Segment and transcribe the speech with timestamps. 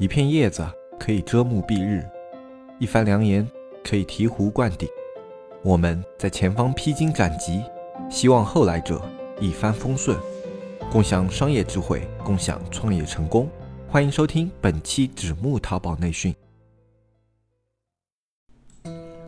[0.00, 0.64] 一片叶子
[0.96, 2.04] 可以遮目蔽日，
[2.78, 3.44] 一番良言
[3.82, 4.88] 可以醍醐灌顶。
[5.60, 7.64] 我们在前方披荆斩棘，
[8.08, 9.02] 希望后来者
[9.40, 10.16] 一帆风顺，
[10.88, 13.48] 共享商业智慧，共享创业成功。
[13.88, 16.32] 欢迎收听本期纸木淘宝内训。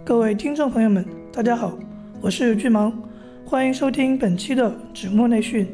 [0.04, 1.76] 各位听众朋友们，大家好，
[2.20, 2.96] 我是巨芒，
[3.44, 5.66] 欢迎收听本期的纸木内训。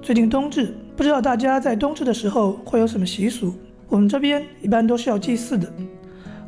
[0.00, 3.54] 最近冬至，不知道大家在冬至的时候会有什么习俗？
[3.92, 5.70] 我们这边一般都是要祭祀的，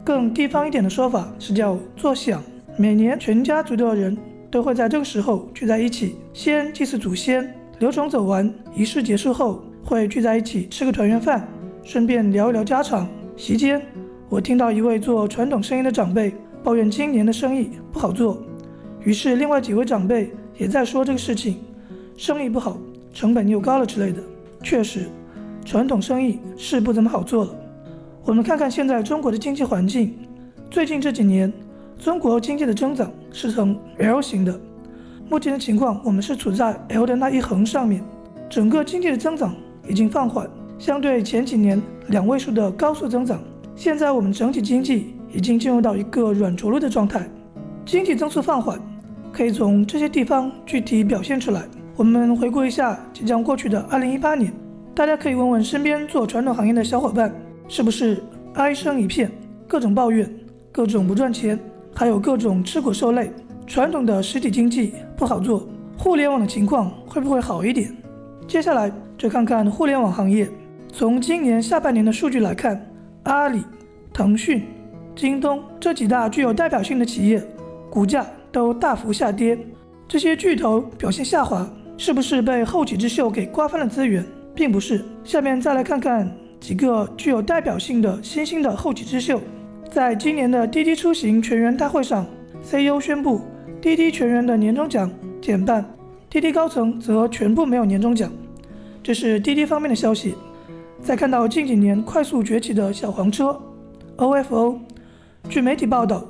[0.02, 2.42] 更地方一点的说法是叫做享。
[2.78, 4.16] 每年全家族的人
[4.50, 11.46] 都会在这个时候聚在一起，先祭祀祖先，流程走完，仪式结束后会聚在一起吃个团圆饭，
[11.82, 13.06] 顺便聊一聊家常。
[13.36, 13.78] 席间，
[14.30, 18.42] 我听到一位做传统生意的长辈抱怨今年的生意不好做，
[19.02, 21.58] 于是另外几位长辈也在说这个事情，
[22.16, 22.78] 生意不好，
[23.12, 24.22] 成本又高了之类的。
[24.62, 25.10] 确实。
[25.64, 27.56] 传统生意是不怎么好做了。
[28.24, 30.14] 我们看看现在中国的经济环境，
[30.70, 31.52] 最近这几年，
[31.98, 34.58] 中国经济的增长是呈 L 型的。
[35.28, 38.02] 目前的情况，我们是处在 L 的那一横上面，
[38.48, 39.54] 整个经济的增长
[39.88, 40.48] 已经放缓，
[40.78, 43.42] 相对前几年两位数的高速增长，
[43.74, 47.26] 现在我们整体经济已经进入到一个软着陆的状态。
[47.86, 48.78] 经济增速放缓，
[49.32, 51.62] 可以从这些地方具体表现出来。
[51.96, 54.63] 我们回顾一下即将过去的2018年。
[54.94, 57.34] 大家可以问问身边做传统行业的小伙伴，
[57.66, 58.22] 是不是
[58.54, 59.28] 哀声一片，
[59.66, 60.32] 各种抱怨，
[60.70, 61.58] 各种不赚钱，
[61.92, 63.32] 还有各种吃苦受累。
[63.66, 65.66] 传统的实体经济不好做，
[65.98, 67.92] 互联网的情况会不会好一点？
[68.46, 70.48] 接下来就看看互联网行业。
[70.92, 72.80] 从今年下半年的数据来看，
[73.24, 73.64] 阿里、
[74.12, 74.62] 腾讯、
[75.16, 77.42] 京东这几大具有代表性的企业，
[77.90, 79.58] 股价都大幅下跌。
[80.06, 84.24] 这些巨头表现下滑，是不是被后起之秀给瓜分了资源？
[84.54, 89.40] 并不是，下面再来看看几个具有代表性的新兴的后起之秀。
[89.90, 92.24] 在今年的滴滴出行全员大会上
[92.62, 93.40] ，CEO 宣布
[93.80, 95.10] 滴滴全员的年终奖
[95.42, 95.84] 减半，
[96.30, 98.30] 滴滴高层则全部没有年终奖，
[99.02, 100.34] 这是滴滴方面的消息。
[101.02, 103.60] 再看到近几年快速崛起的小黄车
[104.16, 104.78] ，OFO，
[105.48, 106.24] 据媒体报道，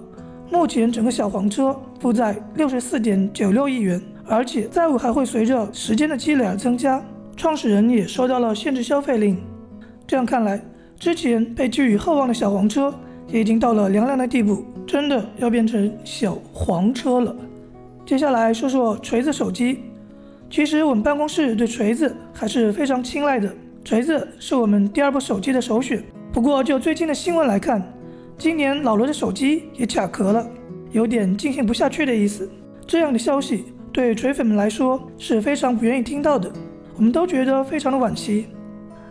[0.51, 7.03] 目前整个小黄车负债六十四点九六亿元，而且债务还会随着时间的积累而增加。
[7.37, 9.37] 创始人也收到了限制消费令，
[10.07, 10.61] 这样看来，
[10.99, 12.95] 之前被寄予厚望的小黄车
[13.29, 17.35] 也已经到了凉凉的地步，真的要变成小黄车了。
[18.07, 19.81] 接下来说说锤子手机，
[20.51, 23.53] 其实我们办公室对锤子还是非常青睐的，
[23.85, 26.03] 锤子是我们第二部手机的首选。
[26.33, 27.83] 不过就最近的新闻来看，
[28.39, 30.49] 今年老罗的手机也卡壳了，
[30.93, 32.49] 有点进行不下去的意思。
[32.87, 36.53] 这样的消息对锤粉们来说是非常不愿意听到的。
[36.97, 38.47] 我们都觉得非常的惋惜。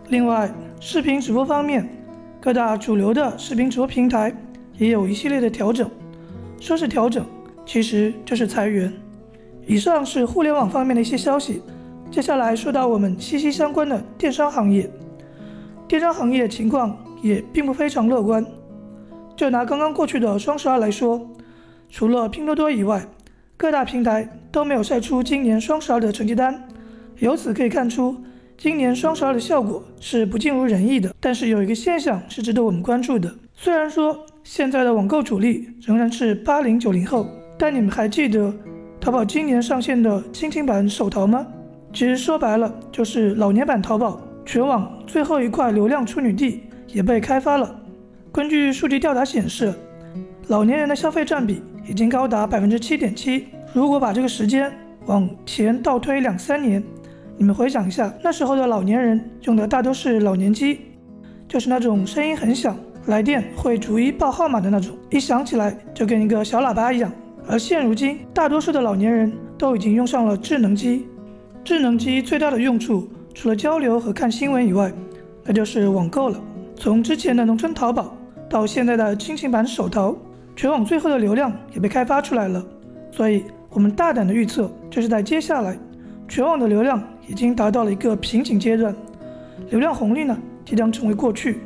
[0.09, 0.49] 另外，
[0.79, 1.87] 视频直播方面，
[2.39, 4.33] 各大主流的视频直播平台
[4.77, 5.89] 也有一系列的调整。
[6.59, 7.25] 说是调整，
[7.65, 8.91] 其实就是裁员。
[9.65, 11.61] 以上是互联网方面的一些消息。
[12.09, 14.89] 接下来说到我们息息相关的电商行业，
[15.87, 18.45] 电商行业情况也并不非常乐观。
[19.35, 21.29] 就拿刚刚过去的双十二来说，
[21.89, 23.05] 除了拼多多以外，
[23.57, 26.61] 各大平台都没有晒出今年双十二的成绩单。
[27.23, 28.17] 由此可以看出，
[28.57, 31.15] 今年双十二的效果是不尽如人意的。
[31.21, 37.25] 但是有一个现象是值得我们关注的，虽然说现在的网购主力仍然是八零九零后，
[37.57, 38.53] 但你们还记得
[38.99, 41.47] 淘宝今年上线的亲情版手淘吗？
[41.93, 47.73] 其实说白了就是老年版淘宝，全网最后一块流量处女地也被开发了。
[48.33, 49.73] 根据数据调查显示，
[50.49, 53.45] 老年人的消费占比已经高达百分之七点七。
[53.71, 54.69] 如果把这个时间
[55.05, 56.83] 往前倒推两三年，
[57.37, 60.79] 你们回想一下，那时候的老年人用的大都是老年机，
[61.47, 62.77] 就是那种声音很响，
[63.07, 67.11] 来电会逐一报号码的那种，一响起来就跟一个小喇叭一样。
[67.47, 71.05] 而现如今，大多数的老年人都已经用上了智能机。
[71.63, 74.91] 智能机最大的用处，除了交流和看新闻以外，
[75.43, 76.39] 那就是网购了。
[76.75, 78.15] 从之前的农村淘宝
[78.49, 80.15] 到现在的亲情版手淘，
[80.55, 82.63] 全网最后的流量也被开发出来了。
[83.11, 85.77] 所以，我们大胆的预测，就是在接下来，
[86.27, 87.01] 全网的流量。
[87.27, 88.95] 已经达到了一个瓶颈阶段，
[89.69, 91.59] 流量红利呢即将成为过去，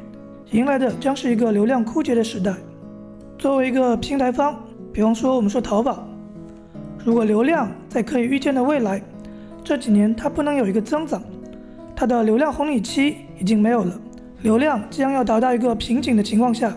[0.51, 2.53] 迎来的将是一个流量枯竭的时代。
[3.37, 4.55] 作为一个平台方，
[4.91, 6.07] 比方说我们说淘宝，
[7.03, 9.01] 如果流量在可以预见的未来
[9.63, 11.21] 这几年它不能有一个增长，
[11.95, 13.99] 它的流量红利期已经没有了，
[14.41, 16.75] 流量即将要达到一个瓶颈的情况下，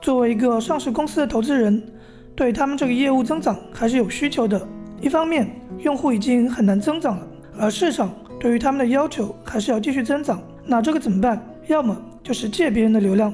[0.00, 1.82] 作为一个上市公司的投资人，
[2.34, 4.60] 对他们这个业务增长还是有需求的。
[5.00, 5.48] 一方面，
[5.80, 7.26] 用户已经很难增长了。
[7.58, 11.40] 而市场对于他们的要求还是要继续增长，那这个怎么办？
[11.66, 13.32] 要么就是借别人的流量，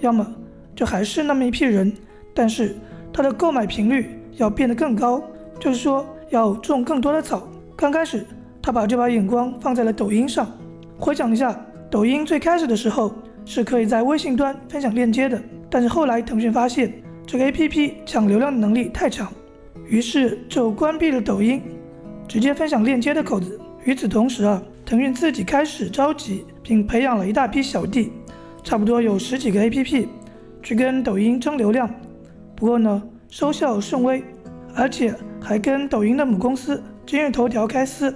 [0.00, 0.26] 要么
[0.74, 1.92] 就还是那么一批人，
[2.32, 2.74] 但是
[3.12, 5.22] 他的购买频率要变得更高，
[5.58, 7.46] 就是说要种更多的草。
[7.74, 8.24] 刚开始，
[8.62, 10.50] 他把这把眼光放在了抖音上。
[10.98, 11.54] 回想一下，
[11.90, 13.14] 抖音最开始的时候
[13.44, 16.92] 是可以在微信端分享链接的，但是后来腾讯发现
[17.26, 19.30] 这个 APP 抢流量的能力太强，
[19.86, 21.60] 于是就关闭了抖音
[22.28, 23.60] 直接分享链接的口子。
[23.84, 28.12] 与此同时啊，腾讯自己开始召集并培养了一大批小弟，
[28.64, 30.08] 差不多有十几个 APP，
[30.62, 31.88] 去跟抖音争流量。
[32.56, 34.24] 不过呢，收效甚微，
[34.74, 38.12] 而且还跟抖音的母公司今日头条开撕，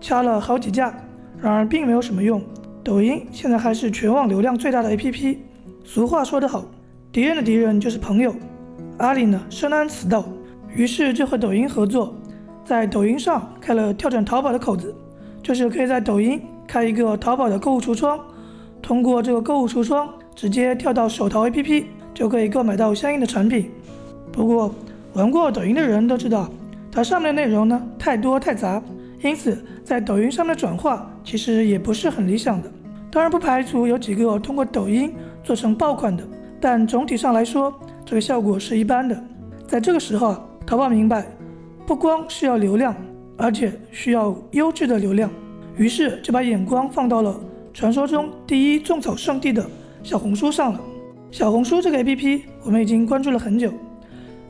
[0.00, 0.94] 掐了好几架。
[1.40, 2.42] 然而并没有什么用。
[2.82, 5.38] 抖音现在还是全网流量最大的 APP。
[5.84, 6.64] 俗话说得好，
[7.12, 8.34] 敌人的敌人就是朋友。
[8.98, 10.28] 阿里呢深谙此道，
[10.74, 12.14] 于是就和抖音合作。
[12.68, 14.94] 在抖音上开了跳转淘宝的口子，
[15.42, 18.20] 就是可以在抖音开一个淘宝的购物橱窗，
[18.82, 23.70] 通过这个购物橱窗直接跳到手淘 APP，就可以购买到相应的产品。
[24.30, 24.74] 不过
[25.14, 26.46] 玩过抖音的人都知道，
[26.92, 28.82] 它上面的内容呢太多太杂，
[29.22, 32.70] 因此在抖音上面转化其实也不是很理想的。
[33.10, 35.10] 当然不排除有几个通过抖音
[35.42, 36.22] 做成爆款的，
[36.60, 37.72] 但总体上来说
[38.04, 39.18] 这个效果是一般的。
[39.66, 40.36] 在这个时候，
[40.66, 41.24] 淘宝明白。
[41.88, 42.94] 不光需要流量，
[43.38, 45.30] 而且需要优质的流量，
[45.78, 47.40] 于是就把眼光放到了
[47.72, 49.66] 传说中第一种草圣地的
[50.02, 50.80] 小红书上了。
[51.30, 53.72] 小红书这个 APP，我们已经关注了很久。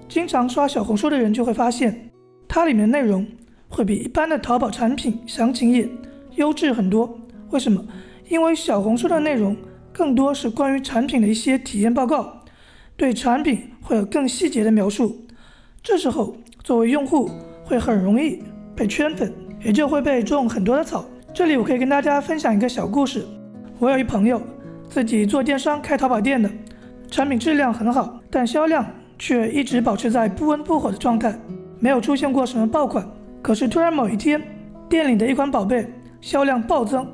[0.09, 2.11] 经常刷小红书的人就会发现，
[2.49, 3.25] 它里面内容
[3.69, 5.89] 会比一般的淘宝产品详情页
[6.35, 7.21] 优质很多。
[7.51, 7.87] 为什么？
[8.29, 9.57] 因为小红书的内容
[9.93, 12.43] 更多是关于产品的一些体验报告，
[12.97, 15.25] 对产品会有更细节的描述。
[15.81, 16.37] 这时候。
[16.69, 17.31] 作为用户
[17.65, 18.43] 会很容易
[18.77, 19.33] 被圈粉，
[19.65, 21.03] 也就会被种很多的草。
[21.33, 23.25] 这里我可以跟大家分享一个小故事。
[23.79, 24.39] 我有一朋友
[24.87, 26.51] 自己做电商开淘宝店的，
[27.11, 28.85] 产品质量很好，但销量
[29.19, 31.35] 却一直保持在不温不火的状态，
[31.81, 33.03] 没有出现过什么爆款。
[33.41, 34.39] 可是突然某一天，
[34.91, 35.91] 店里的一款宝贝
[36.21, 37.09] 销量暴增，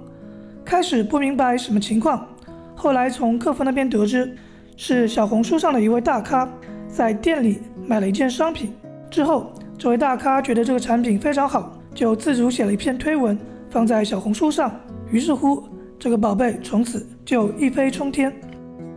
[0.65, 2.27] 开始不明白什么情况。
[2.75, 4.37] 后来从客服那边得知，
[4.77, 6.53] 是小红书上的一位大咖
[6.89, 8.75] 在店里买了一件商品。
[9.15, 13.39] 之后，这位大咖觉得这个产品非常好，就自主写了一篇推文
[13.71, 14.73] 放在小红书上。
[15.09, 15.63] 于是乎，
[16.01, 18.35] 这个宝贝从此就一飞冲天。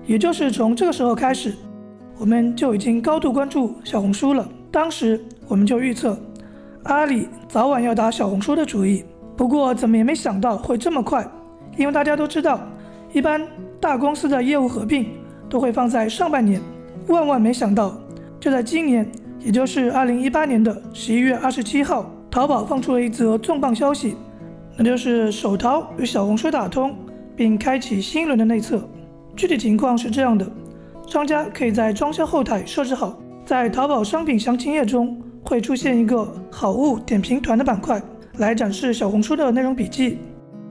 [0.07, 1.53] 也就是从这个时候开始，
[2.17, 4.49] 我们就已经高度关注小红书了。
[4.71, 6.17] 当时我们就预测，
[6.85, 9.05] 阿里早晚要打小红书的主意。
[9.35, 11.23] 不过怎么也没想到会这么快，
[11.77, 12.59] 因为大家都知道，
[13.13, 13.39] 一般
[13.79, 15.05] 大公司的业务合并
[15.47, 16.59] 都会放在上半年。
[17.07, 17.95] 万万没想到，
[18.39, 19.07] 就在今年。
[19.39, 24.15] 也就是二零一八年的十一月二十七号，淘宝放出了一则重磅消息，
[24.75, 26.95] 那就是手淘与小红书打通，
[27.35, 28.87] 并开启新一轮的内测。
[29.35, 30.45] 具体情况是这样的：
[31.07, 38.01] 商家可以在装修后台设置好，在淘宝商品详情页中会出现一个好物点评团的板块，
[38.37, 40.17] 来展示小红书的内容笔记。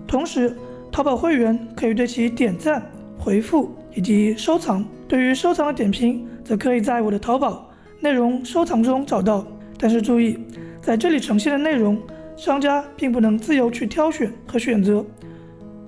[0.07, 0.55] 同时，
[0.93, 2.83] 淘宝会员可以对其点赞、
[3.19, 4.85] 回复以及收藏。
[5.09, 7.66] 对于收藏的点评，则可以在我的淘宝。
[8.07, 9.45] 内容收藏中找到，
[9.77, 10.39] 但是注意，
[10.81, 12.01] 在这里呈现的内容，
[12.37, 15.05] 商家并不能自由去挑选和选择，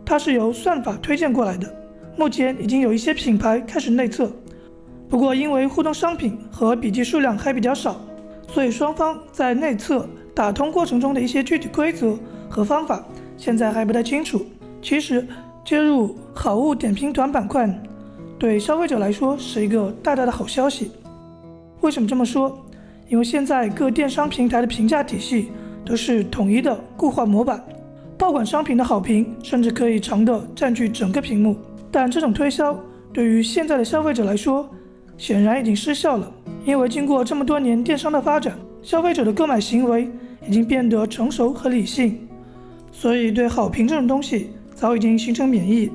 [0.04, 1.72] 它是由算法推荐过来的。
[2.16, 4.32] 目前已经有一些品牌开始内测，
[5.08, 8.00] 不过因为互动商品和笔记数量还比较少，
[8.48, 13.06] 所以双方在内测打通过程中的一些具体规则和方法
[13.36, 14.44] 现在还不太清楚。
[14.82, 15.24] 其实，
[15.64, 17.72] 接入好物点评团板块，
[18.40, 20.90] 对消费者来说是一个大大的好消息。
[21.80, 22.64] 为什么这么说？
[23.08, 25.50] 因为现在各电商平台的评价体系
[25.84, 27.62] 都是统一的固化模板，
[28.18, 31.56] 爆款商品的好评甚至可以长的占据整个屏幕。
[31.90, 32.78] 但这种推销
[33.12, 34.68] 对于现在的消费者来说，
[35.16, 36.30] 显然已经失效了。
[36.66, 40.10] 因为经过这么多年电商的发展，消费者的购买行为
[40.46, 42.28] 已经变得成熟和理性，
[42.92, 45.90] 所以对好评这种东西早已经形成免疫。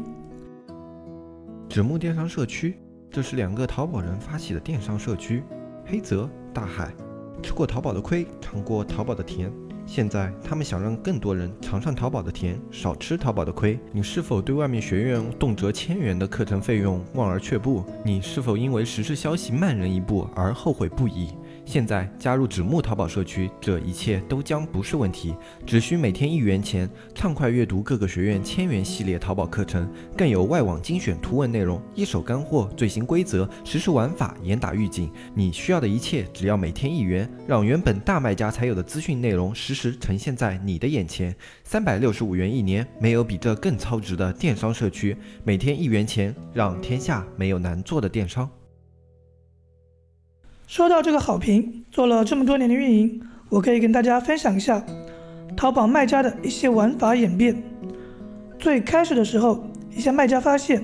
[1.69, 2.75] 纸木电商社区，
[3.11, 5.43] 这是两个淘宝人发起的电商社区。
[5.85, 6.93] 黑泽大海
[7.41, 9.51] 吃过淘宝的亏，尝过淘宝的甜。
[9.85, 13.77] 现在他们想让更多人尝上淘宝的甜，少吃淘宝的亏。
[13.91, 17.83] 你是否对外面学院动辄千元的课程费用望而却步？
[18.03, 21.31] 你是否因为时事消息慢人一步而后悔不已？
[21.65, 25.35] 现在加入纸木淘宝社区，这一切都将不是问题。
[25.65, 35.09] 只需每天一元钱，畅快阅读各个学院千元系列淘宝课程，更有外网精选图文内容，一手干货、最新规则、实时玩法，严打预警。
[35.33, 41.35] 你需要的一切，只要每天一元，让原本大卖家才有的资讯内容实时呈现在你的眼前。
[41.63, 45.15] 三百六十五元一年，没有比这更超值的电商社区。
[45.43, 48.49] 每天一元钱，让天下没有难做的电商。
[50.67, 54.83] 说到这个好评，做了这么多年的运营，我可以跟大家分享一下
[55.55, 57.61] 淘宝卖家的一些玩法演变。
[58.57, 60.83] 最开始的时候，一些卖家发现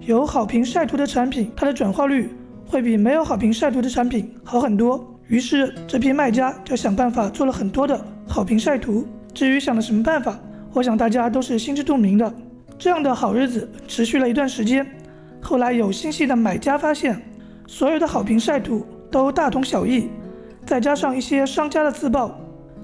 [0.00, 2.30] 有好评晒图的产品，它的转化率
[2.66, 5.18] 会比没有好评晒图的产品好很多。
[5.26, 9.06] 于是这批卖家就想办法做了很多的好评晒图。
[9.34, 10.38] 至于想了什么办法，
[10.72, 12.32] 我想大家都是心知肚明的。
[12.78, 14.86] 这样的好日子持续了一段时间，
[15.40, 17.20] 后来有心细的买家发现，
[17.66, 18.86] 所有的好评晒图。
[19.10, 20.08] 都大同小异，
[20.66, 22.30] 再加上一些商家的自曝，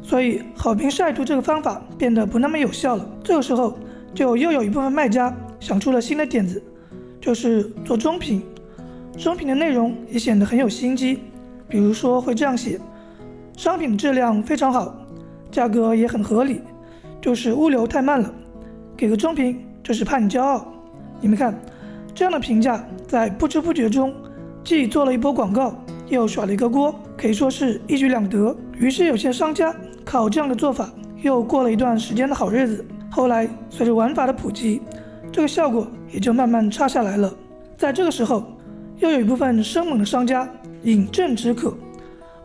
[0.02, 3.08] 所以好评晒图这个方法变得不那么有效了。
[3.22, 3.76] 这个时候，
[4.14, 6.62] 就又有一部分卖家想出了新的点子，
[7.20, 8.42] 就是做中评。
[9.16, 11.20] 中评的内容也显得很有心机，
[11.68, 12.80] 比如说会这样写：
[13.56, 14.94] 商品质量非常好，
[15.50, 16.60] 价格也很合理，
[17.20, 18.34] 就是物流太慢了，
[18.96, 20.66] 给个中评，这是怕你骄傲。
[21.20, 21.54] 你们看，
[22.14, 24.12] 这样的评价在不知不觉中
[24.64, 25.83] 既做了一波广告。
[26.08, 28.56] 又甩了一个锅，可以说是一举两得。
[28.76, 30.92] 于是有些商家靠这样的做法，
[31.22, 32.84] 又过了一段时间的好日子。
[33.10, 34.82] 后来随着玩法的普及，
[35.32, 37.32] 这个效果也就慢慢差下来了。
[37.76, 38.44] 在这个时候，
[38.98, 40.48] 又有一部分生猛的商家
[40.82, 41.76] 饮鸩止渴，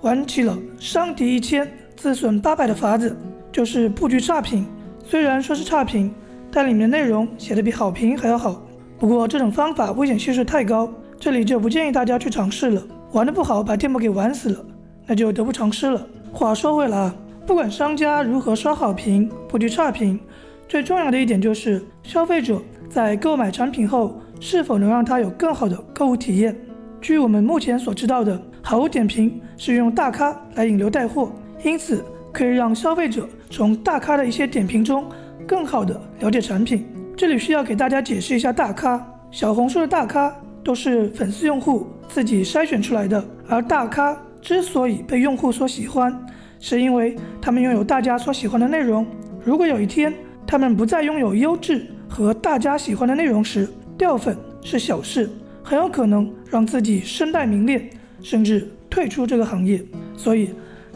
[0.02, 3.16] 玩起了伤敌一千自损八百的法子，
[3.52, 4.66] 就是布局差评。
[5.04, 6.14] 虽然说是差评，
[6.52, 8.62] 但里面的内容写的比好评还要好。
[8.98, 12.82] 不过这种方法危险系数太高，这里就不建议大家去尝试了。
[13.12, 14.66] 玩的不好，把店铺给玩死了，
[15.08, 16.06] 那就得不偿失了。
[16.32, 17.16] 话说回来啊，
[17.48, 20.20] 不管商家如何刷好评、布局差评，
[20.68, 26.56] 最重要的一点就是消费者在购买产品后是否能让他有更好的购物体验。
[27.02, 31.32] 据我们目前所知道的，好物点评是用大咖来引流带货，
[31.64, 35.04] 因此可以让消费者从大咖的一些点评中
[35.48, 36.86] 更好的了解产品。
[37.18, 40.32] 这里需要给大家解释一下大咖，小红书的大咖。
[40.64, 46.14] 都是粉丝用户自己筛选出来的，而大咖之所以被用户所喜欢，
[46.60, 49.06] 是因为他们拥有大家所喜欢的内容。
[49.44, 50.14] 如果有一天
[50.46, 55.30] 他们不再拥有优质和大家喜欢的内容时，掉粉是小事，
[55.64, 57.90] 很有可能让自己身败名裂，
[58.22, 59.82] 甚至退出这个行业。
[60.16, 60.52] 所以，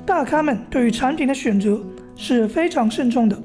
[0.05, 1.81] 大咖们对于产品的选择
[2.15, 3.41] 是非常慎重的，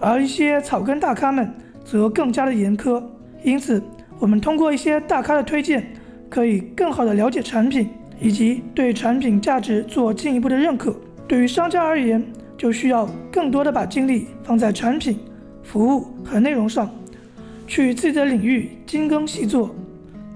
[0.00, 1.52] 而一些草根大咖们
[1.84, 3.02] 则更加的严苛。
[3.42, 3.82] 因此。
[4.18, 5.86] 我们通过一些大咖的推荐，
[6.30, 10.96] 可以更好的了解产品，以及对产品价值做进一步的认可。
[11.28, 12.24] 对于商家而言，
[12.56, 15.18] 就需要更多的把精力放在产品、
[15.62, 16.90] 服务和内容上，
[17.66, 19.74] 去自己的领域精耕细作，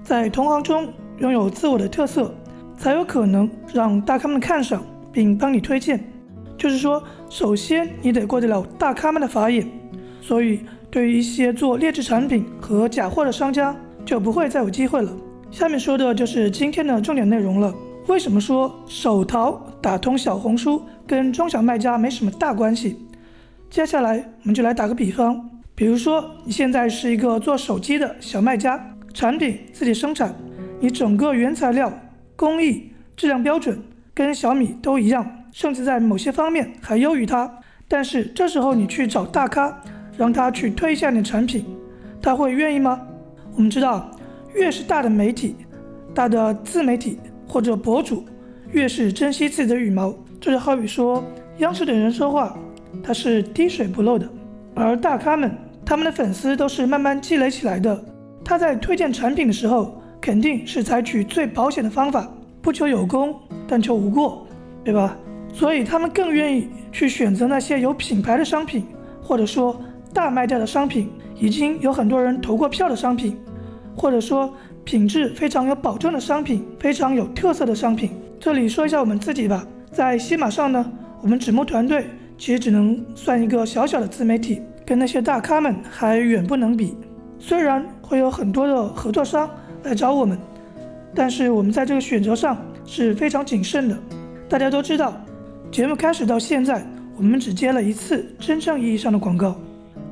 [0.03, 2.31] 在同行中拥有自我的特色，
[2.77, 5.99] 才有可能让大咖们看上并帮你推荐。
[6.55, 9.67] 就是说，首先你得过得了大咖们的法眼。
[10.21, 10.59] 所以。
[10.91, 13.73] 对于一些做劣质产品和假货的商家，
[14.05, 15.09] 就不会再有机会了。
[15.49, 17.73] 下面说的就是今天的重点内容了。
[18.07, 22.97] 为什么说手淘打通小红书跟中小卖家没什么大关系？
[23.69, 28.77] 接下来我们就来打个比方，比如说你现在是一个做手机的小卖家，
[29.13, 30.35] 产品自己生产，
[30.81, 31.93] 你整个原材料、
[32.35, 33.81] 工艺、质量标准
[34.13, 37.59] 跟小米都一样，甚至在某些方面还优于它。
[37.87, 39.81] 但是这时候你去找大咖。
[40.21, 41.65] 让他去推一下你的产品，
[42.21, 43.01] 他会愿意吗？
[43.55, 44.07] 我们知道，
[44.53, 45.55] 越是大的媒体、
[46.13, 48.23] 大的自媒体或者博主，
[48.71, 50.13] 越是珍惜自己的羽毛。
[50.39, 51.23] 这就好比说，
[51.57, 52.55] 央视的人说话，
[53.01, 54.27] 他是滴水不漏的；
[54.75, 57.99] 而大咖们，他们的粉丝都是慢慢积累起来的。
[58.45, 63.33] 他在推荐产品的时候，肯定是采取最保险的方法，不求有功，
[63.67, 64.45] 但求无过，
[64.83, 65.17] 对吧？
[65.51, 68.85] 所以他们更愿意去选择那些有品牌的商品，
[69.19, 69.81] 或者说。
[70.13, 73.37] 大卖掉的商品，已经有很多人投过票的商品，
[73.95, 74.53] 或者说
[74.83, 78.11] 品质非常有保证的商品，非常有特色的商品。
[78.39, 80.91] 这里说一下我们自己吧，在西马上呢，
[81.21, 86.97] 我们纸木团队其实只能算一个小小的自媒体，跟那些大咖们还远不能比。
[87.39, 89.49] 虽然会有很多的合作商
[89.83, 90.37] 来找我们，
[91.15, 93.97] 但是我们在这个选择上是非常谨慎的。
[94.49, 95.13] 大家都知道，
[95.71, 99.55] 节目开始到现在，我们只接了一次真正意义上的广告。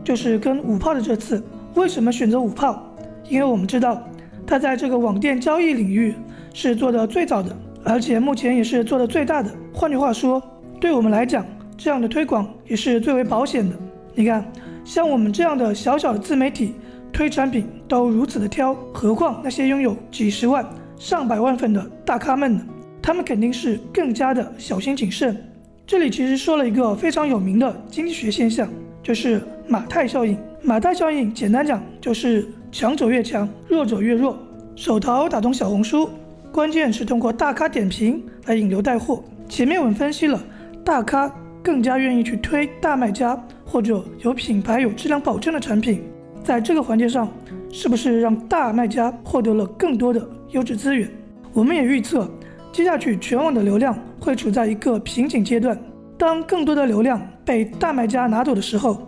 [0.10, 1.40] 就是跟五炮的这次，
[1.76, 2.84] 为什么选择五炮？
[3.28, 4.02] 因为我们知道
[4.44, 6.16] 他在这个网店交易领域
[6.52, 9.52] 是做的最早的，而且目前也是做的最大的。
[9.72, 10.42] 换句话说，
[10.82, 11.46] 对我们来讲，
[11.78, 13.76] 这样的推广也是最为保险的。
[14.16, 14.44] 你看，
[14.84, 16.74] 像我们这样的小小的自媒体，
[17.14, 22.66] 推产品都如此的挑，何况那些拥有几十万、上百万粉的大咖们呢？
[23.00, 25.38] 他们肯定是更加的小心谨慎。
[25.86, 28.68] 这里其实说了一个非常有名的经济学现象，
[29.10, 30.38] 就是马太效应。
[30.62, 34.38] 马太效应简单讲就是强者越强，弱者越弱。
[34.76, 36.08] 手淘打通小红书，
[36.52, 39.24] 关键是通过大咖点评来引流带货。
[39.48, 40.40] 前面我们分析了，
[40.86, 41.28] 大咖
[41.64, 43.36] 更加愿意去推大卖家
[43.66, 46.04] 或者有品牌、有质量保证的产品。
[46.44, 47.28] 在这个环节上，
[47.72, 51.10] 是不是让大卖家获得了更多的优质资源？
[51.52, 52.30] 我们也预测。
[52.72, 55.76] 接下去，全网的流量会处在一个瓶颈阶段。
[56.16, 59.02] 当更多的流量被大卖家拿走的时候，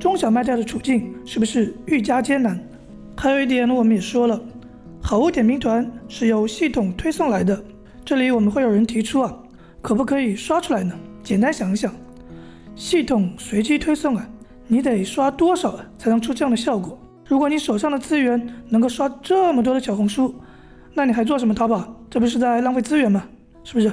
[0.00, 2.58] 中小卖家的处境是不是愈加艰难？
[3.14, 4.40] 还有一点，我们也说了，
[5.02, 7.62] 好物点评团是由系统推送来的。
[8.02, 9.36] 这里我们会有人提出啊，
[9.82, 10.98] 可不可以刷出来呢？
[11.22, 11.94] 简单想一想，
[12.74, 14.26] 系统随机推送啊，
[14.66, 16.98] 你得刷多少才能出这样的效果？
[17.26, 20.34] 如果你手上的资源能够刷这么多的小红书，
[20.94, 21.94] 那你还做什么淘宝？
[22.08, 23.22] 这不是在浪费资源吗？
[23.62, 23.92] 是不是？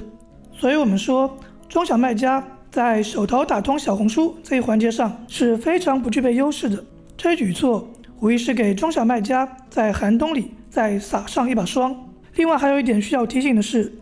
[0.54, 1.38] 所以我们说，
[1.68, 2.42] 中小卖家
[2.72, 6.84] 在手淘打通小红书这一环节上是非常不具备优势的。
[7.18, 11.96] 这一举措无疑是给中小卖家在寒冬里再撒上一把霜。
[12.36, 13.94] 另外还有一点需要提醒的是，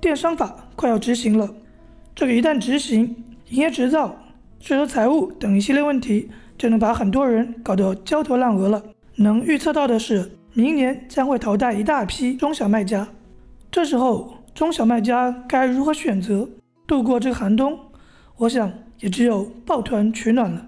[0.00, 1.54] 电商法快要执行了，
[2.14, 3.16] 这个一旦执行，
[3.48, 4.16] 营业执照、
[4.60, 8.82] 税收财务等一系列问题就能把很多人搞得焦头烂额了。
[9.16, 10.32] 能预测到的是。
[10.52, 13.06] 明年将会淘汰一大批中小卖家，
[13.70, 16.48] 这时候中小卖家该如何选择
[16.88, 17.78] 度过这个寒冬？
[18.40, 20.66] 我想也只有抱团取暖了。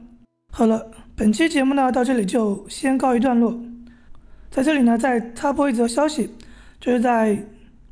[0.53, 3.59] 好了，本期节目呢到这里就先告一段落。
[4.51, 6.29] 在这里呢再插播一则消息，
[6.79, 7.47] 就是在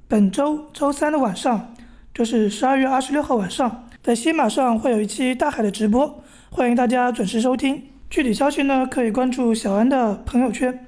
[0.07, 1.75] 本周周三的晚上，
[2.13, 7.83] 就是十二月二十六号晚上，在新马上会有一期大海的直播，欢迎大家准时收听。
[8.11, 10.79] 具体消息呢可以关注小安的朋友圈。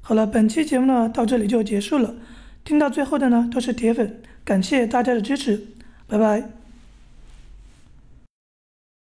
[0.00, 2.16] 好了，本期节目呢到这里就结束了。
[2.64, 5.68] 听到最后的呢都是铁粉，感谢大家的支持，
[6.08, 6.59] 拜拜。